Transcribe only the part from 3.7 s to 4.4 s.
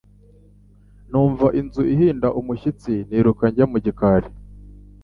mu gikari.